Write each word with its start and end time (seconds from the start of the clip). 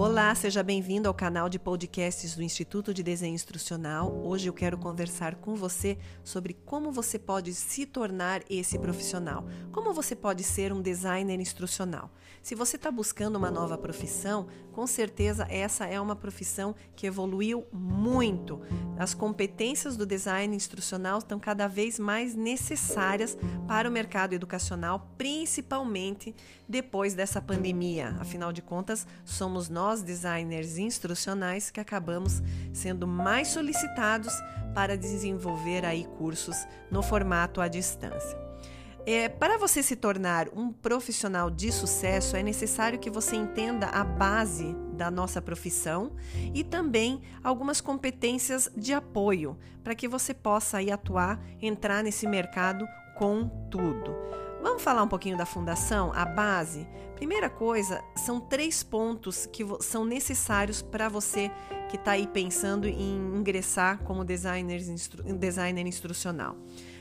Olá, 0.00 0.34
seja 0.34 0.62
bem-vindo 0.62 1.08
ao 1.08 1.12
canal 1.12 1.46
de 1.46 1.58
podcasts 1.58 2.34
do 2.34 2.42
Instituto 2.42 2.94
de 2.94 3.02
Desenho 3.02 3.34
Instrucional. 3.34 4.10
Hoje 4.24 4.48
eu 4.48 4.52
quero 4.54 4.78
conversar 4.78 5.34
com 5.34 5.54
você 5.54 5.98
sobre 6.24 6.54
como 6.54 6.90
você 6.90 7.18
pode 7.18 7.52
se 7.52 7.84
tornar 7.84 8.40
esse 8.48 8.78
profissional, 8.78 9.44
como 9.70 9.92
você 9.92 10.16
pode 10.16 10.42
ser 10.42 10.72
um 10.72 10.80
designer 10.80 11.38
instrucional. 11.38 12.10
Se 12.42 12.54
você 12.54 12.76
está 12.76 12.90
buscando 12.90 13.36
uma 13.36 13.50
nova 13.50 13.76
profissão, 13.76 14.46
com 14.72 14.86
certeza 14.86 15.46
essa 15.50 15.84
é 15.84 16.00
uma 16.00 16.16
profissão 16.16 16.74
que 16.96 17.06
evoluiu 17.06 17.66
muito. 17.70 18.62
As 18.98 19.12
competências 19.12 19.96
do 19.96 20.06
design 20.06 20.56
instrucional 20.56 21.18
estão 21.18 21.38
cada 21.38 21.68
vez 21.68 21.98
mais 21.98 22.34
necessárias 22.34 23.36
para 23.68 23.88
o 23.88 23.92
mercado 23.92 24.32
educacional, 24.32 25.10
principalmente 25.18 26.34
depois 26.66 27.14
dessa 27.14 27.42
pandemia. 27.42 28.16
Afinal 28.20 28.52
de 28.52 28.62
contas, 28.62 29.06
somos 29.24 29.68
nós, 29.68 29.89
designers 29.98 30.78
instrucionais, 30.78 31.70
que 31.70 31.80
acabamos 31.80 32.40
sendo 32.72 33.06
mais 33.06 33.48
solicitados 33.48 34.32
para 34.74 34.96
desenvolver 34.96 35.84
aí 35.84 36.04
cursos 36.16 36.56
no 36.90 37.02
formato 37.02 37.60
à 37.60 37.68
distância. 37.68 38.38
É, 39.06 39.28
para 39.28 39.58
você 39.58 39.82
se 39.82 39.96
tornar 39.96 40.48
um 40.54 40.72
profissional 40.72 41.50
de 41.50 41.72
sucesso, 41.72 42.36
é 42.36 42.42
necessário 42.42 42.98
que 42.98 43.10
você 43.10 43.34
entenda 43.34 43.86
a 43.86 44.04
base 44.04 44.76
da 44.92 45.10
nossa 45.10 45.40
profissão 45.40 46.12
e 46.54 46.62
também 46.62 47.22
algumas 47.42 47.80
competências 47.80 48.70
de 48.76 48.92
apoio 48.92 49.58
para 49.82 49.94
que 49.94 50.06
você 50.06 50.34
possa 50.34 50.78
aí 50.78 50.90
atuar, 50.90 51.40
entrar 51.60 52.04
nesse 52.04 52.26
mercado 52.26 52.86
com 53.16 53.48
tudo. 53.70 54.14
Vamos 54.62 54.82
falar 54.82 55.02
um 55.02 55.08
pouquinho 55.08 55.38
da 55.38 55.46
fundação, 55.46 56.12
a 56.14 56.26
base? 56.26 56.86
Primeira 57.16 57.48
coisa, 57.48 58.04
são 58.14 58.38
três 58.38 58.82
pontos 58.82 59.46
que 59.46 59.64
são 59.80 60.04
necessários 60.04 60.82
para 60.82 61.08
você 61.08 61.50
que 61.88 61.96
está 61.96 62.12
aí 62.12 62.26
pensando 62.26 62.86
em 62.86 63.16
ingressar 63.36 63.98
como 64.04 64.22
designer, 64.22 64.80
instru 64.80 65.22
designer 65.22 65.86
instrucional. 65.86 66.56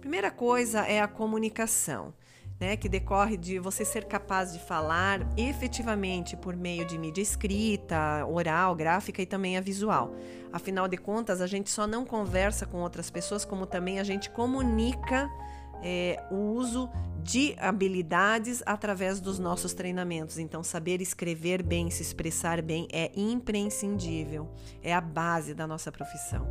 Primeira 0.00 0.30
coisa 0.30 0.80
é 0.80 1.00
a 1.00 1.06
comunicação. 1.06 2.14
Né, 2.60 2.76
que 2.76 2.88
decorre 2.88 3.36
de 3.36 3.58
você 3.58 3.84
ser 3.84 4.04
capaz 4.04 4.52
de 4.52 4.60
falar 4.60 5.26
efetivamente 5.36 6.36
por 6.36 6.54
meio 6.54 6.84
de 6.84 6.96
mídia 6.96 7.20
escrita, 7.20 8.24
oral, 8.24 8.76
gráfica 8.76 9.20
e 9.20 9.26
também 9.26 9.56
a 9.56 9.60
visual. 9.60 10.14
Afinal 10.52 10.86
de 10.86 10.96
contas, 10.96 11.40
a 11.40 11.48
gente 11.48 11.68
só 11.70 11.88
não 11.88 12.04
conversa 12.04 12.64
com 12.64 12.78
outras 12.78 13.10
pessoas, 13.10 13.44
como 13.44 13.66
também 13.66 13.98
a 13.98 14.04
gente 14.04 14.30
comunica 14.30 15.28
é, 15.82 16.22
o 16.30 16.52
uso 16.52 16.88
de 17.22 17.54
habilidades 17.58 18.62
através 18.66 19.20
dos 19.20 19.38
nossos 19.38 19.72
treinamentos. 19.72 20.38
Então, 20.38 20.62
saber 20.62 21.00
escrever 21.00 21.62
bem, 21.62 21.90
se 21.90 22.02
expressar 22.02 22.60
bem 22.60 22.88
é 22.92 23.10
imprescindível, 23.14 24.50
é 24.82 24.92
a 24.92 25.00
base 25.00 25.54
da 25.54 25.66
nossa 25.66 25.92
profissão. 25.92 26.46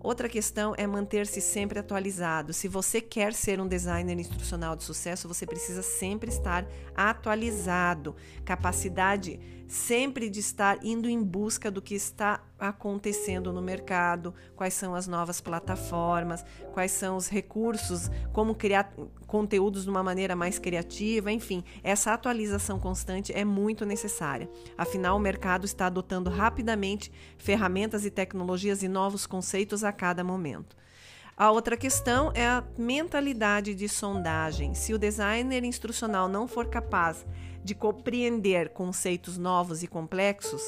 Outra 0.00 0.28
questão 0.28 0.74
é 0.78 0.86
manter-se 0.86 1.40
sempre 1.40 1.78
atualizado. 1.80 2.52
Se 2.52 2.68
você 2.68 3.00
quer 3.00 3.34
ser 3.34 3.60
um 3.60 3.66
designer 3.66 4.16
instrucional 4.16 4.76
de 4.76 4.84
sucesso, 4.84 5.26
você 5.26 5.44
precisa 5.44 5.82
sempre 5.82 6.30
estar 6.30 6.64
atualizado. 6.94 8.14
Capacidade 8.44 9.40
sempre 9.68 10.30
de 10.30 10.40
estar 10.40 10.78
indo 10.82 11.08
em 11.08 11.22
busca 11.22 11.70
do 11.70 11.82
que 11.82 11.94
está 11.94 12.42
acontecendo 12.58 13.52
no 13.52 13.60
mercado, 13.60 14.34
quais 14.56 14.72
são 14.72 14.94
as 14.94 15.06
novas 15.06 15.40
plataformas, 15.40 16.44
quais 16.72 16.90
são 16.90 17.16
os 17.16 17.28
recursos, 17.28 18.10
como 18.32 18.54
criar 18.54 18.92
conteúdos 19.26 19.84
de 19.84 19.90
uma 19.98 20.04
maneira 20.04 20.34
mais 20.34 20.58
criativa, 20.58 21.30
enfim, 21.30 21.62
essa 21.82 22.12
atualização 22.12 22.78
constante 22.78 23.32
é 23.32 23.44
muito 23.44 23.84
necessária. 23.84 24.48
Afinal, 24.76 25.16
o 25.16 25.20
mercado 25.20 25.64
está 25.64 25.86
adotando 25.86 26.30
rapidamente 26.30 27.12
ferramentas 27.36 28.04
e 28.04 28.10
tecnologias 28.10 28.82
e 28.82 28.88
novos 28.88 29.26
conceitos 29.26 29.84
a 29.84 29.92
cada 29.92 30.24
momento. 30.24 30.76
A 31.38 31.52
outra 31.52 31.76
questão 31.76 32.32
é 32.34 32.44
a 32.44 32.64
mentalidade 32.76 33.72
de 33.72 33.88
sondagem. 33.88 34.74
Se 34.74 34.92
o 34.92 34.98
designer 34.98 35.62
instrucional 35.62 36.28
não 36.28 36.48
for 36.48 36.66
capaz 36.66 37.24
de 37.62 37.76
compreender 37.76 38.70
conceitos 38.70 39.38
novos 39.38 39.84
e 39.84 39.86
complexos, 39.86 40.60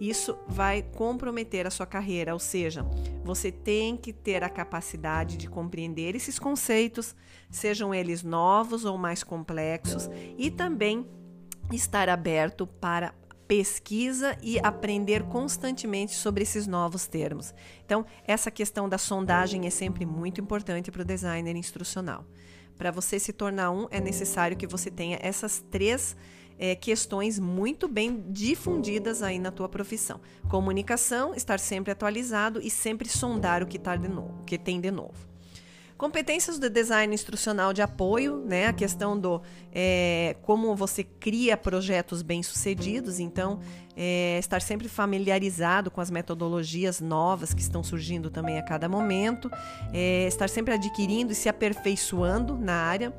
isso 0.00 0.36
vai 0.48 0.82
comprometer 0.82 1.64
a 1.64 1.70
sua 1.70 1.86
carreira, 1.86 2.32
ou 2.32 2.40
seja, 2.40 2.84
você 3.22 3.52
tem 3.52 3.96
que 3.96 4.12
ter 4.12 4.42
a 4.42 4.48
capacidade 4.48 5.36
de 5.36 5.48
compreender 5.48 6.16
esses 6.16 6.40
conceitos, 6.40 7.14
sejam 7.48 7.94
eles 7.94 8.24
novos 8.24 8.84
ou 8.84 8.98
mais 8.98 9.22
complexos, 9.22 10.10
e 10.36 10.50
também 10.50 11.06
estar 11.70 12.08
aberto 12.08 12.66
para 12.66 13.14
pesquisa 13.46 14.36
e 14.42 14.58
aprender 14.58 15.22
constantemente 15.24 16.14
sobre 16.14 16.42
esses 16.42 16.66
novos 16.66 17.06
termos. 17.06 17.54
Então, 17.84 18.04
essa 18.26 18.50
questão 18.50 18.88
da 18.88 18.98
sondagem 18.98 19.66
é 19.66 19.70
sempre 19.70 20.04
muito 20.04 20.40
importante 20.40 20.90
para 20.90 21.02
o 21.02 21.04
designer 21.04 21.56
instrucional. 21.56 22.24
Para 22.76 22.90
você 22.90 23.18
se 23.18 23.32
tornar 23.32 23.70
um, 23.70 23.86
é 23.90 24.00
necessário 24.00 24.56
que 24.56 24.66
você 24.66 24.90
tenha 24.90 25.18
essas 25.22 25.64
três 25.70 26.16
é, 26.58 26.74
questões 26.74 27.38
muito 27.38 27.88
bem 27.88 28.24
difundidas 28.28 29.22
aí 29.22 29.38
na 29.38 29.50
tua 29.50 29.68
profissão. 29.68 30.20
Comunicação, 30.48 31.34
estar 31.34 31.60
sempre 31.60 31.92
atualizado 31.92 32.60
e 32.60 32.70
sempre 32.70 33.08
sondar 33.08 33.62
o 33.62 33.66
que, 33.66 33.78
tá 33.78 33.96
de 33.96 34.08
novo, 34.08 34.40
o 34.40 34.44
que 34.44 34.58
tem 34.58 34.80
de 34.80 34.90
novo. 34.90 35.35
Competências 35.96 36.58
do 36.58 36.68
design 36.68 37.14
instrucional 37.14 37.72
de 37.72 37.80
apoio, 37.80 38.44
né? 38.44 38.66
A 38.66 38.72
questão 38.72 39.18
do 39.18 39.40
é, 39.72 40.36
como 40.42 40.76
você 40.76 41.02
cria 41.02 41.56
projetos 41.56 42.20
bem-sucedidos, 42.20 43.18
então 43.18 43.60
é, 43.96 44.38
estar 44.38 44.60
sempre 44.60 44.90
familiarizado 44.90 45.90
com 45.90 46.02
as 46.02 46.10
metodologias 46.10 47.00
novas 47.00 47.54
que 47.54 47.62
estão 47.62 47.82
surgindo 47.82 48.30
também 48.30 48.58
a 48.58 48.62
cada 48.62 48.90
momento, 48.90 49.50
é, 49.90 50.26
estar 50.26 50.50
sempre 50.50 50.74
adquirindo 50.74 51.32
e 51.32 51.34
se 51.34 51.48
aperfeiçoando 51.48 52.58
na 52.58 52.74
área, 52.74 53.14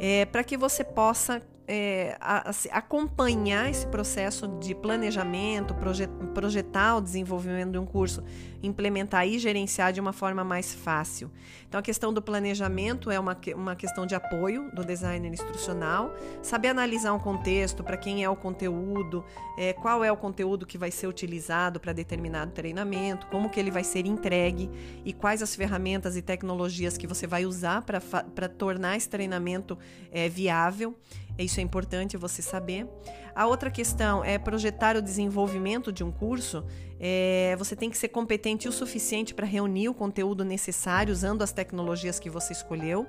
é, 0.00 0.24
para 0.24 0.42
que 0.42 0.56
você 0.56 0.82
possa 0.82 1.42
é, 1.66 2.16
a, 2.20 2.50
a, 2.50 2.78
acompanhar 2.78 3.70
esse 3.70 3.86
processo 3.86 4.48
de 4.58 4.74
planejamento, 4.74 5.74
projet, 5.74 6.10
projetar 6.34 6.96
o 6.96 7.00
desenvolvimento 7.00 7.72
de 7.72 7.78
um 7.78 7.86
curso, 7.86 8.22
implementar 8.62 9.26
e 9.26 9.38
gerenciar 9.38 9.92
de 9.92 10.00
uma 10.00 10.12
forma 10.12 10.42
mais 10.42 10.74
fácil. 10.74 11.30
Então, 11.68 11.78
a 11.78 11.82
questão 11.82 12.12
do 12.12 12.20
planejamento 12.20 13.10
é 13.10 13.18
uma, 13.18 13.36
uma 13.54 13.76
questão 13.76 14.06
de 14.06 14.14
apoio 14.14 14.70
do 14.72 14.84
designer 14.84 15.32
instrucional, 15.32 16.14
saber 16.42 16.68
analisar 16.68 17.12
um 17.12 17.18
contexto, 17.18 17.82
para 17.82 17.96
quem 17.96 18.22
é 18.22 18.28
o 18.28 18.36
conteúdo, 18.36 19.24
é, 19.56 19.72
qual 19.72 20.04
é 20.04 20.10
o 20.10 20.16
conteúdo 20.16 20.66
que 20.66 20.76
vai 20.76 20.90
ser 20.90 21.06
utilizado 21.06 21.80
para 21.80 21.92
determinado 21.92 22.52
treinamento, 22.52 23.26
como 23.28 23.48
que 23.48 23.58
ele 23.58 23.70
vai 23.70 23.84
ser 23.84 24.06
entregue 24.06 24.70
e 25.04 25.12
quais 25.12 25.42
as 25.42 25.54
ferramentas 25.54 26.16
e 26.16 26.22
tecnologias 26.22 26.98
que 26.98 27.06
você 27.06 27.26
vai 27.26 27.46
usar 27.46 27.82
para 27.82 28.48
tornar 28.48 28.96
esse 28.96 29.08
treinamento 29.08 29.78
é, 30.10 30.28
viável. 30.28 30.94
Isso 31.38 31.60
é 31.60 31.62
importante 31.62 32.16
você 32.16 32.42
saber. 32.42 32.86
A 33.34 33.46
outra 33.46 33.70
questão 33.70 34.22
é 34.24 34.38
projetar 34.38 34.96
o 34.96 35.02
desenvolvimento 35.02 35.90
de 35.90 36.04
um 36.04 36.10
curso. 36.10 36.64
É, 37.04 37.56
você 37.58 37.74
tem 37.74 37.90
que 37.90 37.98
ser 37.98 38.08
competente 38.08 38.68
o 38.68 38.72
suficiente 38.72 39.34
para 39.34 39.44
reunir 39.44 39.88
o 39.88 39.94
conteúdo 39.94 40.44
necessário 40.44 41.12
usando 41.12 41.42
as 41.42 41.50
tecnologias 41.50 42.20
que 42.20 42.30
você 42.30 42.52
escolheu. 42.52 43.08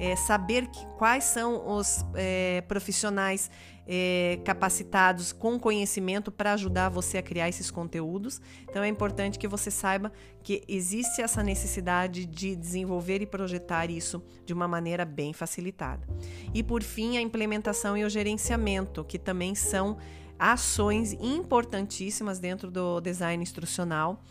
É, 0.00 0.16
saber 0.16 0.66
que, 0.68 0.86
quais 0.96 1.24
são 1.24 1.76
os 1.76 2.02
é, 2.14 2.62
profissionais 2.62 3.50
é, 3.86 4.40
capacitados 4.42 5.32
com 5.32 5.58
conhecimento 5.60 6.32
para 6.32 6.54
ajudar 6.54 6.88
você 6.88 7.18
a 7.18 7.22
criar 7.22 7.48
esses 7.48 7.70
conteúdos. 7.70 8.40
Então 8.62 8.82
é 8.82 8.88
importante 8.88 9.38
que 9.38 9.46
você 9.46 9.70
saiba 9.70 10.10
que 10.42 10.62
existe 10.66 11.20
essa 11.20 11.42
necessidade 11.42 12.24
de 12.24 12.56
desenvolver 12.56 13.20
e 13.20 13.26
projetar 13.26 13.90
isso 13.90 14.22
de 14.44 14.52
uma 14.54 14.66
maneira 14.66 15.04
bem 15.04 15.32
facilitada. 15.32 16.06
E 16.54 16.62
por 16.62 16.82
fim, 16.82 17.16
a 17.16 17.20
implementação 17.20 17.96
e 17.96 18.04
o 18.04 18.08
gerenciamento, 18.08 19.04
que 19.04 19.18
também 19.18 19.54
são 19.54 19.98
ações 20.38 21.12
importantíssimas 21.14 22.38
dentro 22.38 22.70
do 22.70 23.00
design 23.00 23.42
instrucional 23.42 24.22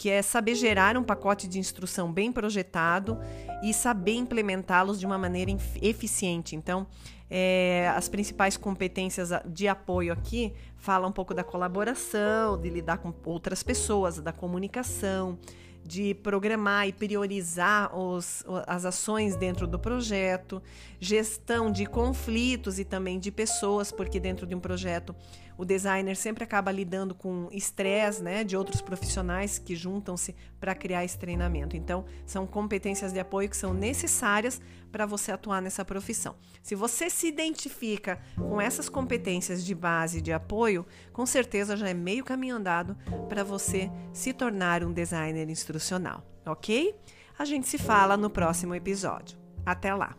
que 0.00 0.08
é 0.08 0.22
saber 0.22 0.54
gerar 0.54 0.96
um 0.96 1.02
pacote 1.02 1.46
de 1.46 1.58
instrução 1.58 2.10
bem 2.10 2.32
projetado 2.32 3.18
e 3.62 3.74
saber 3.74 4.14
implementá-los 4.14 4.98
de 4.98 5.04
uma 5.04 5.18
maneira 5.18 5.54
eficiente. 5.82 6.56
Então, 6.56 6.86
é, 7.30 7.92
as 7.94 8.08
principais 8.08 8.56
competências 8.56 9.28
de 9.44 9.68
apoio 9.68 10.10
aqui 10.10 10.54
falam 10.78 11.10
um 11.10 11.12
pouco 11.12 11.34
da 11.34 11.44
colaboração, 11.44 12.58
de 12.58 12.70
lidar 12.70 12.96
com 12.96 13.12
outras 13.26 13.62
pessoas, 13.62 14.18
da 14.18 14.32
comunicação, 14.32 15.38
de 15.84 16.14
programar 16.14 16.86
e 16.86 16.92
priorizar 16.92 17.96
os, 17.96 18.44
as 18.66 18.84
ações 18.84 19.34
dentro 19.36 19.66
do 19.66 19.78
projeto, 19.78 20.62
gestão 21.00 21.72
de 21.72 21.86
conflitos 21.86 22.78
e 22.78 22.84
também 22.84 23.18
de 23.18 23.30
pessoas, 23.30 23.90
porque 23.90 24.20
dentro 24.20 24.46
de 24.46 24.54
um 24.54 24.60
projeto 24.60 25.14
O 25.60 25.64
designer 25.66 26.16
sempre 26.16 26.42
acaba 26.42 26.72
lidando 26.72 27.14
com 27.14 27.46
estresse, 27.52 28.22
né, 28.22 28.42
de 28.42 28.56
outros 28.56 28.80
profissionais 28.80 29.58
que 29.58 29.76
juntam-se 29.76 30.34
para 30.58 30.74
criar 30.74 31.04
esse 31.04 31.18
treinamento. 31.18 31.76
Então, 31.76 32.06
são 32.24 32.46
competências 32.46 33.12
de 33.12 33.20
apoio 33.20 33.46
que 33.46 33.56
são 33.58 33.74
necessárias 33.74 34.58
para 34.90 35.04
você 35.04 35.30
atuar 35.30 35.60
nessa 35.60 35.84
profissão. 35.84 36.34
Se 36.62 36.74
você 36.74 37.10
se 37.10 37.26
identifica 37.26 38.18
com 38.36 38.58
essas 38.58 38.88
competências 38.88 39.62
de 39.62 39.74
base 39.74 40.22
de 40.22 40.32
apoio, 40.32 40.86
com 41.12 41.26
certeza 41.26 41.76
já 41.76 41.90
é 41.90 41.94
meio 41.94 42.24
caminho 42.24 42.56
andado 42.56 42.96
para 43.28 43.44
você 43.44 43.90
se 44.14 44.32
tornar 44.32 44.82
um 44.82 44.92
designer 44.94 45.46
instrucional, 45.70 46.24
ok? 46.44 46.94
A 47.38 47.44
gente 47.44 47.68
se 47.68 47.78
fala 47.78 48.16
no 48.16 48.28
próximo 48.28 48.74
episódio. 48.74 49.38
Até 49.64 49.94
lá! 49.94 50.16